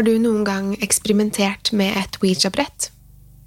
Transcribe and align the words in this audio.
Har 0.00 0.06
du 0.06 0.14
noen 0.16 0.46
gang 0.48 0.68
eksperimentert 0.80 1.74
med 1.76 1.92
et 1.92 2.14
Ouija-brett? 2.22 2.86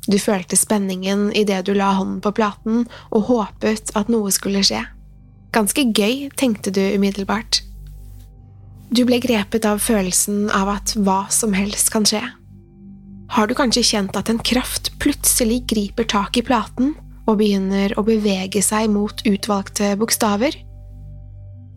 Du 0.06 0.20
følte 0.22 0.54
spenningen 0.54 1.32
idet 1.34 1.64
du 1.66 1.72
la 1.74 1.88
hånden 1.98 2.20
på 2.22 2.30
platen 2.38 2.84
og 3.10 3.24
håpet 3.26 3.90
at 3.98 4.12
noe 4.14 4.30
skulle 4.30 4.62
skje. 4.62 4.84
Ganske 5.58 5.88
gøy, 5.98 6.28
tenkte 6.38 6.70
du 6.70 6.78
umiddelbart. 6.94 7.64
Du 8.94 9.02
ble 9.02 9.18
grepet 9.24 9.66
av 9.66 9.82
følelsen 9.82 10.52
av 10.54 10.70
at 10.76 10.94
hva 10.94 11.24
som 11.34 11.56
helst 11.58 11.90
kan 11.96 12.06
skje. 12.06 12.22
Har 13.34 13.50
du 13.50 13.56
kanskje 13.58 13.82
kjent 13.90 14.20
at 14.22 14.30
en 14.30 14.44
kraft 14.46 14.92
plutselig 15.02 15.64
griper 15.74 16.06
tak 16.06 16.38
i 16.38 16.46
platen 16.46 16.94
og 17.24 17.40
begynner 17.42 17.98
å 17.98 18.06
bevege 18.06 18.62
seg 18.62 18.94
mot 18.94 19.26
utvalgte 19.26 19.96
bokstaver? 19.98 20.54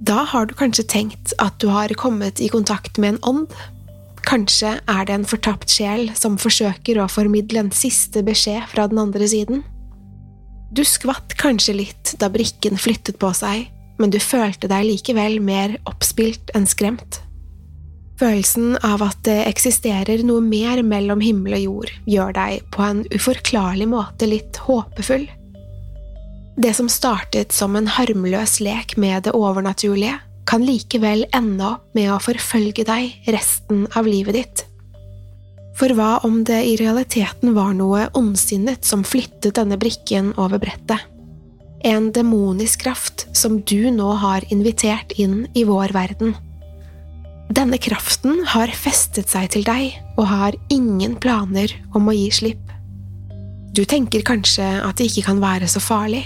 Da 0.05 0.27
har 0.29 0.45
du 0.45 0.53
kanskje 0.53 0.85
tenkt 0.85 1.33
at 1.41 1.57
du 1.65 1.71
har 1.73 1.97
kommet 1.97 2.45
i 2.45 2.53
kontakt 2.53 3.01
med 3.01 3.15
en 3.15 3.23
ånd, 3.33 3.57
Kanskje 4.27 4.73
er 4.91 5.07
det 5.07 5.15
en 5.15 5.29
fortapt 5.29 5.71
sjel 5.71 6.09
som 6.19 6.35
forsøker 6.41 6.99
å 6.99 7.07
formidle 7.11 7.63
en 7.63 7.73
siste 7.75 8.25
beskjed 8.27 8.65
fra 8.73 8.89
den 8.91 8.99
andre 8.99 9.29
siden? 9.31 9.63
Du 10.75 10.83
skvatt 10.83 11.37
kanskje 11.39 11.77
litt 11.79 12.17
da 12.19 12.27
brikken 12.33 12.75
flyttet 12.81 13.21
på 13.23 13.31
seg, 13.39 13.69
men 14.01 14.11
du 14.11 14.19
følte 14.21 14.69
deg 14.69 14.89
likevel 14.89 15.39
mer 15.45 15.79
oppspilt 15.87 16.51
enn 16.59 16.67
skremt. 16.67 17.21
Følelsen 18.19 18.79
av 18.85 19.05
at 19.05 19.23
det 19.29 19.39
eksisterer 19.47 20.25
noe 20.27 20.43
mer 20.43 20.81
mellom 20.83 21.23
himmel 21.23 21.59
og 21.59 21.65
jord, 21.65 21.95
gjør 22.09 22.35
deg 22.37 22.67
på 22.75 22.83
en 22.83 23.03
uforklarlig 23.13 23.87
måte 23.93 24.27
litt 24.27 24.59
håpefull. 24.67 25.29
Det 26.57 26.73
som 26.75 26.89
startet 26.89 27.53
som 27.53 27.77
en 27.77 27.89
harmløs 27.93 28.59
lek 28.65 28.97
med 28.97 29.29
det 29.29 29.37
overnaturlige, 29.37 30.17
kan 30.47 30.65
likevel 30.65 31.27
ende 31.35 31.67
opp 31.75 31.91
med 31.97 32.13
å 32.15 32.23
forfølge 32.23 32.87
deg 32.87 33.29
resten 33.35 33.85
av 33.99 34.09
livet 34.09 34.39
ditt. 34.39 34.65
For 35.77 35.93
hva 35.93 36.23
om 36.25 36.41
det 36.49 36.63
i 36.65 36.77
realiteten 36.81 37.53
var 37.57 37.75
noe 37.77 38.07
ondsinnet 38.17 38.87
som 38.87 39.05
flyttet 39.05 39.59
denne 39.59 39.77
brikken 39.81 40.33
over 40.41 40.63
brettet? 40.63 41.03
En 41.85 42.09
demonisk 42.15 42.87
kraft 42.87 43.27
som 43.37 43.59
du 43.69 43.91
nå 43.93 44.15
har 44.23 44.47
invitert 44.51 45.13
inn 45.21 45.45
i 45.55 45.67
vår 45.69 45.93
verden. 45.95 46.33
Denne 47.53 47.79
kraften 47.79 48.41
har 48.55 48.73
festet 48.75 49.31
seg 49.31 49.53
til 49.53 49.67
deg 49.69 49.93
og 50.17 50.25
har 50.33 50.57
ingen 50.73 51.15
planer 51.21 51.71
om 51.95 52.09
å 52.09 52.17
gi 52.17 52.31
slipp. 52.35 52.73
Du 53.77 53.85
tenker 53.85 54.25
kanskje 54.25 54.65
at 54.81 54.97
det 54.97 55.11
ikke 55.11 55.29
kan 55.29 55.45
være 55.45 55.69
så 55.69 55.83
farlig. 55.85 56.25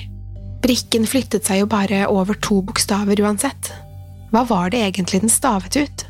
Brikken 0.62 1.08
flyttet 1.08 1.48
seg 1.48 1.64
jo 1.64 1.68
bare 1.68 2.04
over 2.06 2.38
to 2.38 2.60
bokstaver 2.62 3.18
uansett. 3.26 3.72
Hva 4.30 4.44
var 4.46 4.70
det 4.70 4.82
egentlig 4.86 5.20
den 5.24 5.32
stavet 5.32 5.76
ut? 5.76 6.06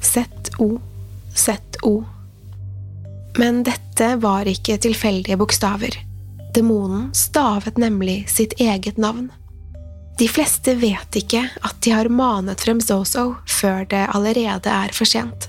Z-O, 0.00 0.78
Z-O. 1.34 2.04
Men 3.38 3.62
dette 3.64 4.14
var 4.20 4.48
ikke 4.48 4.78
tilfeldige 4.80 5.38
bokstaver. 5.40 5.96
Demonen 6.54 7.10
stavet 7.14 7.78
nemlig 7.78 8.24
sitt 8.28 8.56
eget 8.60 8.98
navn. 8.98 9.30
De 10.18 10.28
fleste 10.28 10.74
vet 10.76 11.16
ikke 11.16 11.46
at 11.64 11.78
de 11.80 11.94
har 11.94 12.10
manet 12.12 12.60
frem 12.60 12.80
Zozo 12.84 13.38
før 13.48 13.86
det 13.88 14.02
allerede 14.12 14.68
er 14.68 14.92
for 14.92 15.08
sent. 15.08 15.48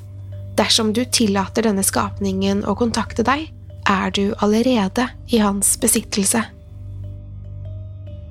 Dersom 0.56 0.94
du 0.96 1.03
tillater 1.03 1.66
denne 1.68 1.84
skapningen 1.84 2.63
å 2.63 2.75
kontakte 2.80 3.25
deg, 3.28 3.50
er 3.90 4.13
du 4.16 4.31
allerede 4.40 5.09
i 5.34 5.41
hans 5.41 5.74
besittelse. 5.81 6.44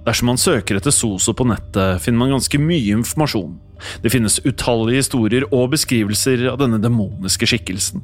Dersom 0.07 0.31
man 0.31 0.41
søker 0.41 0.79
etter 0.79 0.95
Soso 0.95 1.35
på 1.37 1.45
nettet, 1.49 2.01
finner 2.01 2.23
man 2.23 2.33
ganske 2.35 2.61
mye 2.61 2.97
informasjon. 2.97 3.59
Det 4.05 4.13
finnes 4.13 4.41
utallige 4.45 5.03
historier 5.05 5.47
og 5.51 5.71
beskrivelser 5.75 6.47
av 6.53 6.61
denne 6.61 6.81
demoniske 6.81 7.49
skikkelsen. 7.49 8.03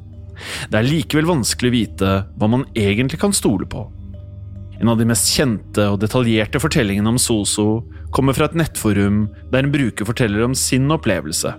Det 0.69 0.77
er 0.77 0.85
likevel 0.85 1.29
vanskelig 1.29 1.71
å 1.71 1.75
vite 1.75 2.11
hva 2.37 2.49
man 2.53 2.67
egentlig 2.77 3.19
kan 3.21 3.33
stole 3.33 3.65
på. 3.69 3.87
En 4.77 4.91
av 4.91 4.99
de 4.99 5.07
mest 5.09 5.31
kjente 5.33 5.87
og 5.89 5.97
detaljerte 6.03 6.61
fortellingene 6.61 7.09
om 7.09 7.17
Soso 7.21 7.81
kommer 8.13 8.37
fra 8.37 8.45
et 8.45 8.57
nettforum 8.59 9.23
der 9.49 9.65
en 9.65 9.73
bruker 9.73 10.05
forteller 10.05 10.45
om 10.45 10.53
sin 10.57 10.85
opplevelse. 10.93 11.55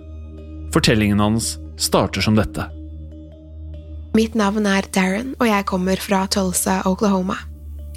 Fortellingen 0.71 1.19
hans 1.19 1.57
starter 1.79 2.23
som 2.23 2.39
dette. 2.39 2.69
Mitt 4.15 4.33
navn 4.39 4.65
er 4.65 4.87
Darren, 4.95 5.35
og 5.37 5.45
jeg 5.51 5.67
kommer 5.69 5.99
fra 6.01 6.23
Tulsa, 6.31 6.79
Oklahoma. 6.89 7.35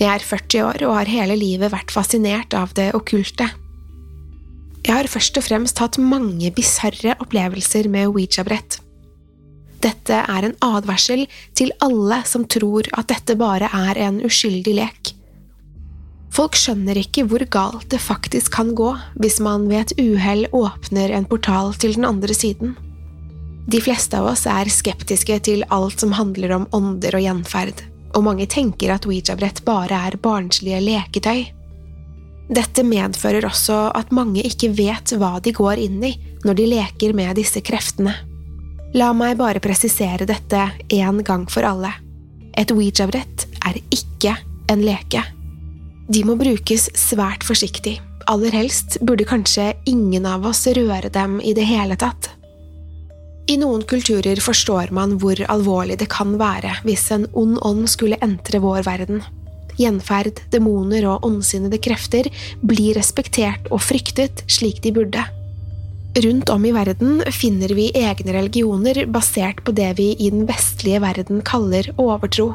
Jeg 0.02 0.10
er 0.10 0.24
40 0.26 0.62
år 0.66 0.82
og 0.88 0.96
har 0.96 1.10
hele 1.10 1.36
livet 1.38 1.70
vært 1.70 1.92
fascinert 1.94 2.56
av 2.58 2.72
det 2.74 2.88
okkulte. 2.98 3.46
Jeg 4.82 4.96
har 4.96 5.06
først 5.06 5.36
og 5.38 5.44
fremst 5.46 5.78
hatt 5.78 5.98
mange 6.02 6.50
bisarre 6.56 7.14
opplevelser 7.22 7.86
med 7.92 8.10
Ouija-brett. 8.10 8.80
Dette 9.82 10.18
er 10.26 10.46
en 10.48 10.56
advarsel 10.62 11.28
til 11.58 11.70
alle 11.86 12.18
som 12.26 12.48
tror 12.50 12.90
at 12.98 13.12
dette 13.14 13.36
bare 13.38 13.70
er 13.70 14.00
en 14.08 14.18
uskyldig 14.26 14.74
lek. 14.80 15.12
Folk 16.34 16.58
skjønner 16.58 16.98
ikke 16.98 17.28
hvor 17.30 17.46
galt 17.54 17.86
det 17.94 18.02
faktisk 18.02 18.56
kan 18.58 18.74
gå 18.74 18.90
hvis 19.22 19.38
man 19.44 19.68
ved 19.70 19.84
et 19.84 19.96
uhell 20.02 20.48
åpner 20.50 21.14
en 21.14 21.30
portal 21.30 21.76
til 21.78 21.94
den 21.94 22.08
andre 22.08 22.34
siden. 22.34 22.74
De 23.70 23.78
fleste 23.78 24.18
av 24.18 24.32
oss 24.32 24.48
er 24.50 24.66
skeptiske 24.66 25.38
til 25.46 25.62
alt 25.70 26.02
som 26.02 26.18
handler 26.18 26.56
om 26.58 26.70
ånder 26.74 27.14
og 27.14 27.22
gjenferd, 27.22 27.84
og 28.16 28.24
mange 28.26 28.46
tenker 28.50 28.92
at 28.94 29.06
Ouija-brett 29.08 29.62
bare 29.66 29.98
er 30.08 30.18
barnslige 30.22 30.80
leketøy. 30.84 31.42
Dette 32.52 32.84
medfører 32.84 33.46
også 33.48 33.86
at 33.96 34.12
mange 34.12 34.42
ikke 34.44 34.72
vet 34.76 35.14
hva 35.16 35.38
de 35.40 35.54
går 35.56 35.80
inn 35.80 36.02
i 36.04 36.12
når 36.44 36.58
de 36.58 36.68
leker 36.74 37.14
med 37.16 37.36
disse 37.38 37.62
kreftene. 37.64 38.14
La 38.92 39.12
meg 39.16 39.38
bare 39.40 39.62
presisere 39.64 40.26
dette 40.28 40.66
en 40.98 41.22
gang 41.24 41.46
for 41.48 41.64
alle. 41.64 41.94
Et 42.58 42.68
Ouija-brett 42.74 43.46
er 43.64 43.78
ikke 43.88 44.34
en 44.72 44.84
leke. 44.84 45.22
De 46.12 46.24
må 46.28 46.36
brukes 46.36 46.90
svært 46.98 47.46
forsiktig. 47.46 47.96
Aller 48.28 48.52
helst 48.54 48.98
burde 49.00 49.26
kanskje 49.26 49.72
ingen 49.88 50.26
av 50.28 50.44
oss 50.46 50.66
røre 50.68 51.08
dem 51.14 51.40
i 51.40 51.54
det 51.56 51.64
hele 51.70 51.96
tatt. 51.96 52.28
I 53.50 53.56
noen 53.58 53.82
kulturer 53.88 54.38
forstår 54.40 54.92
man 54.94 55.16
hvor 55.18 55.40
alvorlig 55.50 55.98
det 55.98 56.10
kan 56.12 56.36
være 56.38 56.76
hvis 56.86 57.08
en 57.14 57.26
ond 57.32 57.58
ånd 57.66 57.88
skulle 57.90 58.20
entre 58.22 58.62
vår 58.62 58.84
verden. 58.86 59.22
Gjenferd, 59.80 60.38
demoner 60.52 61.06
og 61.10 61.26
ondsinnede 61.26 61.80
krefter 61.82 62.28
blir 62.62 62.94
respektert 62.98 63.70
og 63.72 63.82
fryktet 63.82 64.44
slik 64.46 64.82
de 64.84 64.92
burde. 64.94 65.24
Rundt 66.22 66.50
om 66.52 66.64
i 66.68 66.74
verden 66.76 67.22
finner 67.32 67.72
vi 67.72 67.88
egne 67.96 68.34
religioner 68.36 69.06
basert 69.08 69.62
på 69.64 69.72
det 69.72 69.94
vi 69.96 70.10
i 70.12 70.28
den 70.30 70.44
vestlige 70.46 71.00
verden 71.00 71.40
kaller 71.48 71.88
overtro. 71.96 72.52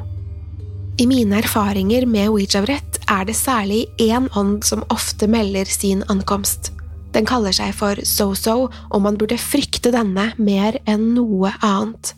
I 1.01 1.07
mine 1.09 1.41
erfaringer 1.41 2.05
med 2.09 2.29
Ouija-brett 2.29 3.01
er 3.09 3.25
det 3.25 3.35
særlig 3.37 3.83
én 4.01 4.29
ånd 4.37 4.63
som 4.65 4.85
ofte 4.93 5.27
melder 5.29 5.65
sin 5.65 6.03
ankomst. 6.09 6.71
Den 7.15 7.27
kaller 7.27 7.55
seg 7.55 7.73
for 7.77 7.99
So-So, 8.03 8.67
og 8.67 9.03
man 9.03 9.17
burde 9.19 9.39
frykte 9.39 9.93
denne 9.95 10.31
mer 10.37 10.79
enn 10.89 11.13
noe 11.15 11.53
annet. 11.65 12.13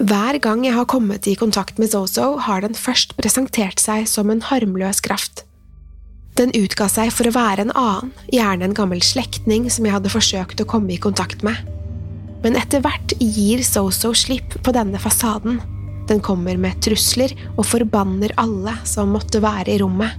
Hver 0.00 0.40
gang 0.42 0.64
jeg 0.66 0.74
har 0.74 0.88
kommet 0.90 1.28
i 1.30 1.36
kontakt 1.38 1.78
med 1.78 1.92
So-So, 1.92 2.38
har 2.42 2.64
den 2.64 2.74
først 2.74 3.14
presentert 3.20 3.82
seg 3.82 4.08
som 4.10 4.32
en 4.32 4.42
harmløs 4.42 5.02
kraft. 5.04 5.44
Den 6.34 6.50
utga 6.58 6.88
seg 6.90 7.12
for 7.14 7.30
å 7.30 7.34
være 7.36 7.62
en 7.62 7.76
annen, 7.78 8.10
gjerne 8.32 8.66
en 8.66 8.74
gammel 8.74 9.04
slektning 9.06 9.68
som 9.70 9.86
jeg 9.86 9.94
hadde 9.94 10.10
forsøkt 10.10 10.64
å 10.64 10.66
komme 10.66 10.96
i 10.96 10.98
kontakt 10.98 11.44
med. 11.46 11.60
Men 12.42 12.58
etter 12.58 12.82
hvert 12.82 13.14
gir 13.22 13.62
So-So 13.62 14.10
slipp 14.18 14.58
på 14.66 14.74
denne 14.74 14.98
fasaden. 14.98 15.60
Den 16.10 16.18
kommer 16.20 16.58
med 16.60 16.82
trusler 16.84 17.32
og 17.54 17.62
forbanner 17.70 18.34
alle 18.40 18.74
som 18.84 19.14
måtte 19.14 19.40
være 19.44 19.76
i 19.76 19.78
rommet. 19.80 20.18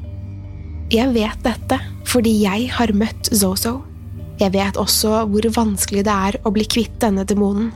Jeg 0.93 1.11
vet 1.13 1.43
dette 1.43 1.81
fordi 2.05 2.33
jeg 2.43 2.69
har 2.75 2.93
møtt 2.95 3.31
Zozo. 3.33 3.79
Jeg 4.39 4.51
vet 4.55 4.77
også 4.79 5.23
hvor 5.31 5.47
vanskelig 5.55 6.03
det 6.05 6.13
er 6.29 6.37
å 6.43 6.51
bli 6.53 6.65
kvitt 6.67 6.99
denne 7.03 7.25
demonen. 7.27 7.71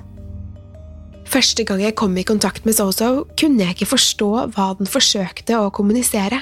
Første 1.30 1.64
gang 1.68 1.82
jeg 1.84 1.98
kom 2.00 2.16
i 2.18 2.26
kontakt 2.26 2.66
med 2.66 2.76
Zozo, 2.78 3.28
kunne 3.38 3.64
jeg 3.64 3.78
ikke 3.78 3.92
forstå 3.92 4.30
hva 4.56 4.72
den 4.80 4.90
forsøkte 4.90 5.60
å 5.62 5.70
kommunisere. 5.74 6.42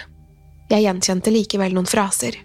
Jeg 0.72 0.84
gjenkjente 0.86 1.34
likevel 1.34 1.76
noen 1.76 1.90
fraser. 1.90 2.40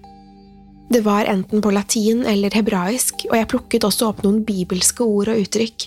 Det 0.92 1.00
var 1.06 1.28
enten 1.30 1.62
på 1.64 1.70
latin 1.72 2.26
eller 2.28 2.52
hebraisk, 2.52 3.24
og 3.30 3.36
jeg 3.38 3.48
plukket 3.48 3.86
også 3.86 4.10
opp 4.10 4.24
noen 4.26 4.42
bibelske 4.44 5.06
ord 5.06 5.30
og 5.32 5.44
uttrykk. 5.44 5.86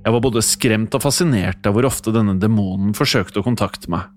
Jeg 0.00 0.14
var 0.16 0.24
både 0.24 0.42
skremt 0.42 0.96
og 0.96 1.04
fascinert 1.04 1.66
av 1.68 1.76
hvor 1.76 1.86
ofte 1.86 2.12
denne 2.14 2.38
demonen 2.40 2.96
forsøkte 2.96 3.42
å 3.42 3.46
kontakte 3.46 3.92
meg. 3.92 4.08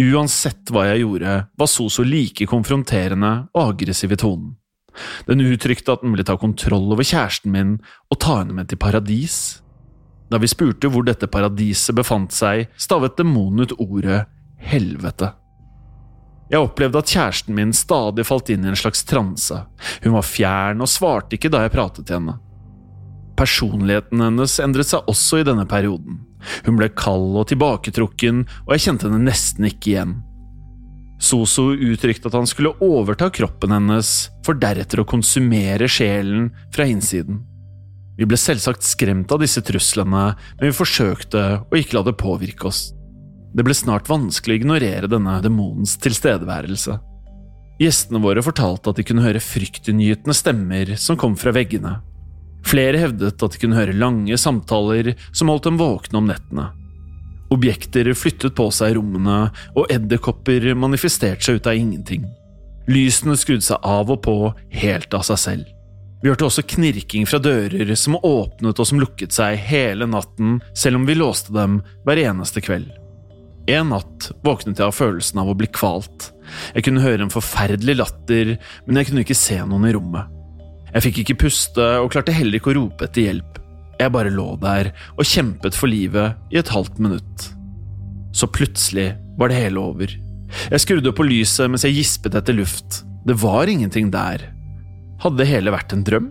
Uansett 0.00 0.72
hva 0.72 0.86
jeg 0.90 1.04
gjorde, 1.04 1.36
var 1.58 1.70
Soso 1.70 2.04
like 2.06 2.46
konfronterende 2.50 3.32
og 3.54 3.74
aggressiv 3.74 4.14
i 4.14 4.20
tonen. 4.20 4.54
Den 5.28 5.42
uttrykte 5.44 5.94
at 5.94 6.02
den 6.02 6.14
ville 6.14 6.26
ta 6.26 6.36
kontroll 6.40 6.90
over 6.90 7.06
kjæresten 7.06 7.52
min 7.54 7.76
og 8.10 8.18
ta 8.22 8.40
henne 8.40 8.56
med 8.56 8.70
til 8.70 8.80
paradis. 8.80 9.60
Da 10.30 10.38
vi 10.38 10.50
spurte 10.50 10.90
hvor 10.90 11.06
dette 11.06 11.30
paradiset 11.30 11.96
befant 11.98 12.34
seg, 12.34 12.68
stavet 12.78 13.18
demonen 13.18 13.66
ut 13.66 13.76
ordet 13.78 14.24
helvete. 14.70 15.32
Jeg 16.50 16.66
opplevde 16.66 16.98
at 16.98 17.10
kjæresten 17.10 17.54
min 17.54 17.72
stadig 17.76 18.26
falt 18.26 18.50
inn 18.50 18.64
i 18.66 18.72
en 18.72 18.78
slags 18.78 19.04
transe. 19.06 19.54
Hun 20.02 20.16
var 20.16 20.26
fjern 20.26 20.82
og 20.82 20.90
svarte 20.90 21.38
ikke 21.38 21.50
da 21.52 21.62
jeg 21.62 21.74
pratet 21.74 22.08
til 22.08 22.18
henne. 22.18 22.40
Personligheten 23.38 24.20
hennes 24.20 24.58
endret 24.62 24.90
seg 24.90 25.06
også 25.10 25.40
i 25.40 25.46
denne 25.46 25.64
perioden. 25.70 26.18
Hun 26.66 26.78
ble 26.80 26.90
kald 26.96 27.36
og 27.40 27.48
tilbaketrukken, 27.50 28.44
og 28.66 28.74
jeg 28.74 28.86
kjente 28.86 29.08
henne 29.08 29.22
nesten 29.28 29.68
ikke 29.68 29.94
igjen. 29.94 30.18
Soso 31.20 31.70
uttrykte 31.74 32.30
at 32.30 32.36
han 32.38 32.48
skulle 32.48 32.72
overta 32.80 33.28
kroppen 33.34 33.74
hennes, 33.76 34.30
for 34.46 34.56
deretter 34.56 35.02
å 35.02 35.08
konsumere 35.08 35.88
sjelen 35.90 36.48
fra 36.72 36.88
innsiden. 36.88 37.42
Vi 38.16 38.28
ble 38.28 38.36
selvsagt 38.40 38.84
skremt 38.84 39.32
av 39.32 39.40
disse 39.40 39.60
truslene, 39.64 40.24
men 40.56 40.64
vi 40.64 40.76
forsøkte 40.76 41.44
å 41.68 41.78
ikke 41.78 41.98
la 41.98 42.04
det 42.08 42.18
påvirke 42.20 42.68
oss. 42.68 42.90
Det 43.56 43.64
ble 43.66 43.74
snart 43.74 44.08
vanskelig 44.08 44.56
å 44.56 44.60
ignorere 44.60 45.10
denne 45.10 45.38
demonens 45.44 45.96
tilstedeværelse. 46.00 46.98
Gjestene 47.80 48.20
våre 48.20 48.44
fortalte 48.44 48.92
at 48.92 49.00
de 49.00 49.06
kunne 49.08 49.24
høre 49.24 49.40
fryktinngytende 49.40 50.36
stemmer 50.36 50.92
som 51.00 51.16
kom 51.20 51.36
fra 51.40 51.52
veggene. 51.56 51.96
Flere 52.66 53.00
hevdet 53.00 53.42
at 53.42 53.54
de 53.54 53.62
kunne 53.62 53.78
høre 53.78 53.96
lange 53.96 54.36
samtaler 54.38 55.14
som 55.32 55.50
holdt 55.50 55.68
dem 55.68 55.80
våkne 55.80 56.20
om 56.20 56.28
nettene. 56.30 56.68
Objekter 57.50 58.12
flyttet 58.14 58.54
på 58.54 58.68
seg 58.74 58.92
i 58.92 58.98
rommene, 59.00 59.50
og 59.74 59.90
edderkopper 59.90 60.68
manifesterte 60.78 61.42
seg 61.42 61.58
ut 61.58 61.66
av 61.70 61.78
ingenting. 61.78 62.28
Lysene 62.90 63.36
skrudde 63.38 63.66
seg 63.66 63.82
av 63.86 64.10
og 64.12 64.22
på 64.26 64.36
helt 64.82 65.14
av 65.14 65.26
seg 65.26 65.40
selv. 65.42 65.68
Vi 66.20 66.28
hørte 66.28 66.46
også 66.46 66.66
knirking 66.68 67.24
fra 67.26 67.40
dører 67.40 67.94
som 67.96 68.18
åpnet 68.20 68.78
og 68.78 68.86
som 68.86 69.00
lukket 69.00 69.32
seg 69.32 69.56
hele 69.70 70.06
natten, 70.10 70.58
selv 70.76 71.00
om 71.00 71.06
vi 71.08 71.16
låste 71.16 71.54
dem 71.56 71.80
hver 72.04 72.20
eneste 72.20 72.62
kveld. 72.62 72.90
En 73.70 73.92
natt 73.92 74.30
våknet 74.44 74.80
jeg 74.80 74.90
av 74.90 74.96
følelsen 74.96 75.40
av 75.40 75.50
å 75.50 75.56
bli 75.56 75.68
kvalt. 75.72 76.30
Jeg 76.74 76.84
kunne 76.86 77.04
høre 77.04 77.24
en 77.24 77.32
forferdelig 77.32 77.96
latter, 77.96 78.56
men 78.86 79.00
jeg 79.00 79.10
kunne 79.10 79.24
ikke 79.24 79.38
se 79.38 79.58
noen 79.64 79.88
i 79.88 79.94
rommet. 79.96 80.39
Jeg 80.94 81.04
fikk 81.06 81.22
ikke 81.22 81.38
puste 81.46 81.86
og 82.02 82.10
klarte 82.12 82.34
heller 82.34 82.58
ikke 82.58 82.72
å 82.72 82.78
rope 82.80 83.06
etter 83.06 83.28
hjelp. 83.28 83.60
Jeg 84.00 84.14
bare 84.14 84.32
lå 84.32 84.54
der 84.62 84.92
og 85.16 85.28
kjempet 85.28 85.76
for 85.76 85.90
livet 85.92 86.38
i 86.50 86.58
et 86.60 86.72
halvt 86.72 86.98
minutt. 87.02 87.50
Så 88.32 88.48
plutselig 88.50 89.12
var 89.38 89.50
det 89.50 89.60
hele 89.60 89.82
over. 89.82 90.12
Jeg 90.70 90.82
skrudde 90.82 91.12
på 91.14 91.26
lyset 91.26 91.70
mens 91.70 91.84
jeg 91.86 91.98
gispet 91.98 92.36
etter 92.38 92.56
luft. 92.56 93.02
Det 93.26 93.36
var 93.42 93.70
ingenting 93.70 94.10
der. 94.14 94.48
Hadde 95.20 95.42
det 95.42 95.50
hele 95.50 95.74
vært 95.74 95.92
en 95.94 96.04
drøm? 96.06 96.30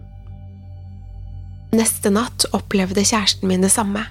Neste 1.75 2.09
natt 2.09 2.47
opplevde 2.57 3.03
kjæresten 3.05 3.49
min 3.51 3.61
det 3.61 3.71
samme. 3.71 4.07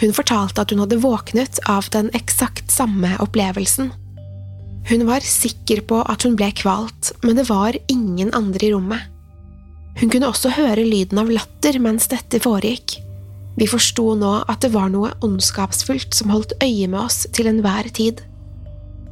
Hun 0.00 0.14
fortalte 0.16 0.62
at 0.62 0.72
hun 0.72 0.82
hadde 0.82 1.00
våknet 1.02 1.60
av 1.68 1.88
den 1.92 2.08
eksakt 2.16 2.72
samme 2.72 3.14
opplevelsen. 3.20 3.92
Hun 4.86 5.04
var 5.08 5.24
sikker 5.24 5.82
på 5.88 6.00
at 6.06 6.24
hun 6.24 6.36
ble 6.38 6.48
kvalt, 6.56 7.12
men 7.24 7.36
det 7.38 7.48
var 7.50 7.76
ingen 7.92 8.32
andre 8.36 8.68
i 8.68 8.72
rommet. 8.72 9.12
Hun 9.96 10.12
kunne 10.12 10.28
også 10.28 10.52
høre 10.56 10.84
lyden 10.84 11.20
av 11.22 11.30
latter 11.32 11.78
mens 11.80 12.08
dette 12.12 12.40
foregikk. 12.44 12.98
Vi 13.56 13.68
forsto 13.70 14.10
nå 14.20 14.32
at 14.44 14.60
det 14.64 14.74
var 14.74 14.90
noe 14.92 15.14
ondskapsfullt 15.24 16.12
som 16.16 16.32
holdt 16.34 16.52
øye 16.60 16.88
med 16.92 17.00
oss 17.00 17.24
til 17.32 17.48
enhver 17.48 17.88
tid. 17.96 18.20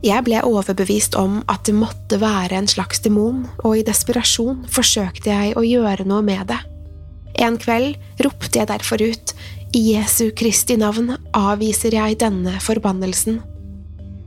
Jeg 0.05 0.21
ble 0.27 0.43
overbevist 0.45 1.17
om 1.17 1.39
at 1.49 1.65
det 1.65 1.73
måtte 1.79 2.19
være 2.21 2.59
en 2.59 2.69
slags 2.69 3.01
demon, 3.01 3.47
og 3.65 3.79
i 3.79 3.87
desperasjon 3.87 4.67
forsøkte 4.69 5.33
jeg 5.33 5.57
å 5.57 5.65
gjøre 5.65 6.05
noe 6.05 6.21
med 6.27 6.45
det. 6.53 6.61
En 7.41 7.57
kveld 7.59 7.97
ropte 8.23 8.61
jeg 8.61 8.69
derfor 8.69 9.01
ut 9.01 9.33
i 9.75 9.81
Jesu 9.95 10.29
Kristi 10.37 10.77
navn 10.79 11.17
avviser 11.35 11.97
jeg 11.97 12.21
denne 12.21 12.53
forbannelsen. 12.63 13.41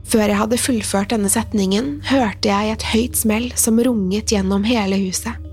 Før 0.08 0.26
jeg 0.26 0.40
hadde 0.40 0.60
fullført 0.60 1.14
denne 1.14 1.30
setningen, 1.32 2.00
hørte 2.10 2.50
jeg 2.50 2.74
et 2.74 2.88
høyt 2.90 3.22
smell 3.22 3.52
som 3.56 3.78
runget 3.80 4.34
gjennom 4.34 4.66
hele 4.66 4.98
huset. 5.06 5.47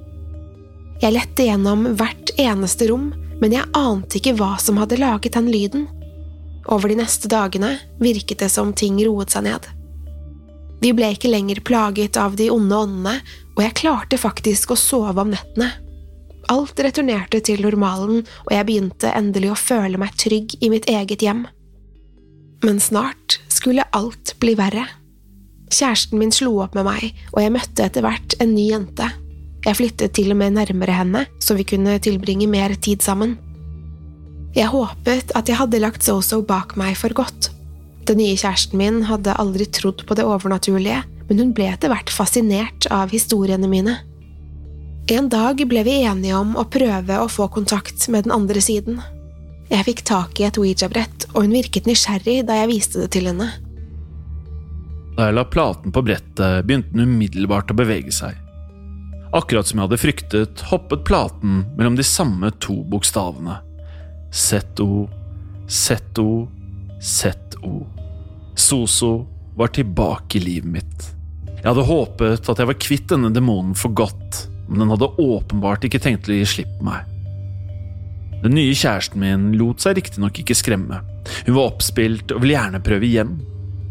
Jeg 1.02 1.12
lette 1.12 1.48
gjennom 1.48 1.90
hvert 2.00 2.32
eneste 2.40 2.88
rom, 2.90 3.10
men 3.42 3.54
jeg 3.56 3.68
ante 3.76 4.20
ikke 4.20 4.36
hva 4.40 4.56
som 4.62 4.80
hadde 4.80 5.00
laget 5.02 5.36
den 5.36 5.50
lyden. 5.52 5.88
Over 6.72 6.90
de 6.90 7.00
neste 7.02 7.30
dagene 7.30 7.76
virket 8.02 8.42
det 8.42 8.50
som 8.54 8.72
ting 8.74 8.98
roet 9.04 9.34
seg 9.34 9.46
ned. 9.50 9.68
Vi 10.82 10.92
ble 10.96 11.12
ikke 11.16 11.32
lenger 11.32 11.62
plaget 11.66 12.18
av 12.20 12.36
de 12.40 12.48
onde 12.54 12.78
åndene, 12.78 13.18
og 13.56 13.62
jeg 13.64 13.78
klarte 13.80 14.20
faktisk 14.20 14.72
å 14.72 14.80
sove 14.80 15.22
om 15.22 15.32
nettene. 15.34 15.72
Alt 16.52 16.80
returnerte 16.84 17.42
til 17.42 17.64
normalen, 17.66 18.24
og 18.46 18.52
jeg 18.54 18.68
begynte 18.68 19.14
endelig 19.18 19.52
å 19.52 19.60
føle 19.60 20.00
meg 20.00 20.16
trygg 20.22 20.56
i 20.62 20.70
mitt 20.72 20.88
eget 20.92 21.26
hjem. 21.26 21.46
Men 22.64 22.80
snart 22.80 23.40
skulle 23.52 23.88
alt 23.98 24.36
bli 24.40 24.54
verre. 24.58 24.86
Kjæresten 25.74 26.22
min 26.22 26.34
slo 26.34 26.60
opp 26.64 26.76
med 26.78 26.86
meg, 26.88 27.12
og 27.34 27.42
jeg 27.42 27.54
møtte 27.56 27.88
etter 27.88 28.06
hvert 28.06 28.38
en 28.40 28.54
ny 28.54 28.70
jente. 28.70 29.10
Jeg 29.66 29.80
flyttet 29.80 30.14
til 30.14 30.30
og 30.30 30.38
med 30.38 30.54
nærmere 30.60 30.94
henne, 30.94 31.26
så 31.42 31.58
vi 31.58 31.66
kunne 31.66 31.98
tilbringe 32.04 32.48
mer 32.48 32.76
tid 32.78 33.02
sammen. 33.02 33.36
Jeg 34.56 34.70
håpet 34.72 35.34
at 35.36 35.50
jeg 35.50 35.58
hadde 35.58 35.82
lagt 35.82 36.06
Zozo 36.06 36.44
bak 36.46 36.78
meg 36.80 36.94
for 37.00 37.16
godt. 37.18 37.50
Den 38.06 38.22
nye 38.22 38.38
kjæresten 38.38 38.78
min 38.78 39.02
hadde 39.10 39.34
aldri 39.42 39.66
trodd 39.66 40.06
på 40.06 40.16
det 40.16 40.28
overnaturlige, 40.30 41.02
men 41.26 41.42
hun 41.42 41.56
ble 41.58 41.72
etter 41.74 41.90
hvert 41.90 42.14
fascinert 42.14 42.86
av 42.94 43.10
historiene 43.10 43.68
mine. 43.68 43.98
En 45.10 45.28
dag 45.30 45.60
ble 45.70 45.84
vi 45.86 46.00
enige 46.06 46.38
om 46.38 46.56
å 46.58 46.68
prøve 46.70 47.18
å 47.22 47.28
få 47.30 47.50
kontakt 47.54 48.08
med 48.14 48.26
den 48.26 48.34
andre 48.38 48.62
siden. 48.62 49.02
Jeg 49.70 49.86
fikk 49.90 50.06
tak 50.06 50.40
i 50.40 50.46
et 50.46 50.62
Ouija-brett, 50.62 51.28
og 51.34 51.46
hun 51.46 51.58
virket 51.58 51.90
nysgjerrig 51.90 52.44
da 52.46 52.62
jeg 52.62 52.70
viste 52.70 53.02
det 53.02 53.12
til 53.18 53.30
henne. 53.32 53.50
Da 55.18 55.30
jeg 55.30 55.38
la 55.40 55.46
platen 55.50 55.94
på 55.96 56.06
brettet, 56.06 56.66
begynte 56.68 56.94
den 56.94 57.10
umiddelbart 57.10 57.74
å 57.74 57.78
bevege 57.78 58.14
seg. 58.14 58.45
Akkurat 59.36 59.68
som 59.68 59.82
jeg 59.82 59.90
hadde 59.90 60.00
fryktet, 60.00 60.62
hoppet 60.70 61.02
platen 61.08 61.66
mellom 61.76 61.98
de 61.98 62.04
samme 62.08 62.54
to 62.64 62.78
bokstavene. 62.88 63.58
Z-O, 64.32 65.10
Z-O, 65.68 66.30
Z-O. 67.04 67.74
Soso 68.56 69.10
var 69.60 69.74
tilbake 69.76 70.40
i 70.40 70.44
livet 70.44 70.72
mitt. 70.78 71.10
Jeg 71.58 71.68
hadde 71.68 71.84
håpet 71.90 72.48
at 72.48 72.62
jeg 72.62 72.70
var 72.70 72.80
kvitt 72.80 73.10
denne 73.12 73.32
demonen 73.36 73.74
for 73.76 73.92
godt, 73.98 74.46
men 74.70 74.86
den 74.86 74.94
hadde 74.94 75.12
åpenbart 75.20 75.84
ikke 75.88 76.00
tenkt 76.04 76.30
å 76.32 76.38
gi 76.38 76.46
slipp 76.48 76.72
på 76.80 76.88
meg. 76.88 77.12
Den 78.46 78.56
nye 78.56 78.76
kjæresten 78.78 79.20
min 79.20 79.50
lot 79.60 79.84
seg 79.84 79.98
riktignok 79.98 80.40
ikke 80.40 80.56
skremme. 80.56 81.02
Hun 81.48 81.58
var 81.58 81.74
oppspilt 81.74 82.32
og 82.32 82.44
ville 82.44 82.56
gjerne 82.56 82.84
prøve 82.86 83.08
igjen. 83.10 83.36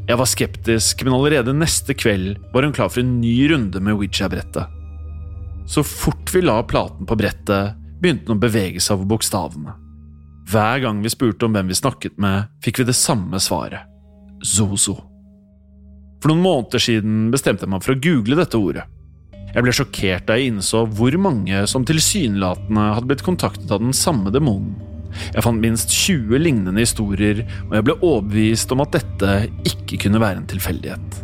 Jeg 0.08 0.20
var 0.20 0.30
skeptisk, 0.30 1.04
men 1.04 1.16
allerede 1.18 1.56
neste 1.56 1.96
kveld 1.96 2.40
var 2.54 2.64
hun 2.64 2.72
klar 2.76 2.88
for 2.92 3.04
en 3.04 3.18
ny 3.20 3.34
runde 3.52 3.82
med 3.84 3.98
Ouija-brettet. 3.98 4.73
Så 5.66 5.84
fort 5.86 6.34
vi 6.34 6.42
la 6.44 6.58
platen 6.62 7.06
på 7.08 7.16
brettet, 7.16 7.78
begynte 8.00 8.28
den 8.28 8.36
å 8.36 8.42
bevege 8.42 8.82
seg 8.82 8.98
over 8.98 9.14
bokstavene. 9.14 9.74
Hver 10.50 10.82
gang 10.84 11.00
vi 11.00 11.12
spurte 11.12 11.46
om 11.46 11.54
hvem 11.56 11.70
vi 11.72 11.78
snakket 11.78 12.18
med, 12.20 12.50
fikk 12.64 12.82
vi 12.82 12.88
det 12.90 12.98
samme 12.98 13.40
svaret– 13.40 13.88
Zozo. 14.44 14.98
For 16.20 16.32
noen 16.32 16.44
måneder 16.44 16.82
siden 16.82 17.30
bestemte 17.32 17.64
jeg 17.64 17.72
meg 17.72 17.84
for 17.84 17.94
å 17.94 18.00
google 18.00 18.36
dette 18.40 18.60
ordet. 18.60 18.84
Jeg 19.54 19.64
ble 19.64 19.72
sjokkert 19.76 20.26
da 20.28 20.36
jeg 20.36 20.50
innså 20.50 20.82
hvor 20.98 21.16
mange 21.20 21.62
som 21.70 21.84
tilsynelatende 21.86 22.88
hadde 22.96 23.08
blitt 23.08 23.24
kontaktet 23.24 23.70
av 23.72 23.80
den 23.80 23.94
samme 23.96 24.32
demonen. 24.34 24.74
Jeg 25.30 25.44
fant 25.46 25.62
minst 25.62 25.92
20 25.94 26.42
lignende 26.42 26.82
historier, 26.82 27.44
og 27.68 27.76
jeg 27.78 27.86
ble 27.86 27.96
overbevist 28.00 28.72
om 28.74 28.82
at 28.82 28.96
dette 28.96 29.34
ikke 29.70 30.00
kunne 30.04 30.20
være 30.20 30.42
en 30.42 30.48
tilfeldighet. 30.50 31.20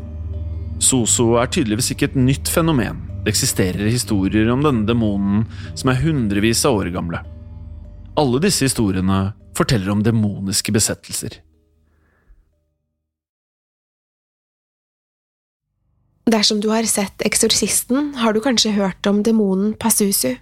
Soso 0.81 1.35
er 1.41 1.51
tydeligvis 1.51 1.91
ikke 1.93 2.13
et 2.13 2.21
nytt 2.21 2.49
fenomen. 2.49 3.10
Det 3.21 3.35
eksisterer 3.35 3.91
historier 3.93 4.49
om 4.49 4.63
denne 4.65 4.87
demonen 4.89 5.45
som 5.77 5.93
er 5.93 6.01
hundrevis 6.01 6.65
av 6.65 6.79
år 6.81 6.89
gamle. 6.95 7.21
Alle 8.17 8.41
disse 8.41 8.65
historiene 8.65 9.35
forteller 9.57 9.93
om 9.93 10.01
demoniske 10.05 10.73
besettelser. 10.73 11.37
Dersom 16.31 16.61
du 16.63 16.71
har 16.71 16.87
sett 16.89 17.21
Eksorsisten, 17.27 18.15
har 18.23 18.33
du 18.33 18.41
kanskje 18.41 18.73
hørt 18.77 19.07
om 19.07 19.21
demonen 19.27 19.75
Pasusu. 19.75 20.37